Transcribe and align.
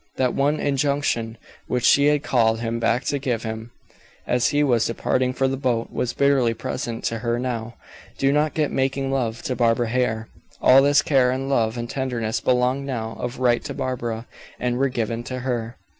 That 0.15 0.33
one 0.33 0.59
injunction 0.59 1.37
which 1.67 1.85
she 1.85 2.07
had 2.07 2.23
called 2.23 2.59
him 2.59 2.79
back 2.79 3.03
to 3.03 3.19
give 3.19 3.43
him, 3.43 3.69
as 4.25 4.47
he 4.47 4.63
was 4.63 4.87
departing 4.87 5.31
for 5.31 5.47
the 5.47 5.57
boat, 5.57 5.91
was 5.91 6.11
bitterly 6.13 6.55
present 6.55 7.03
to 7.03 7.19
her 7.19 7.37
now: 7.37 7.75
"Do 8.17 8.31
not 8.33 8.55
get 8.55 8.71
making 8.71 9.11
love 9.11 9.43
to 9.43 9.55
Barbara 9.55 9.89
Hare." 9.89 10.27
All 10.59 10.81
this 10.81 11.03
care, 11.03 11.29
and 11.29 11.49
love, 11.49 11.77
and 11.77 11.87
tenderness 11.87 12.39
belonged 12.41 12.87
now 12.87 13.11
of 13.19 13.37
right 13.37 13.63
to 13.63 13.75
Barbara, 13.75 14.25
and 14.59 14.79
were 14.79 14.89
given 14.89 15.21
to 15.25 15.41
her. 15.41 15.77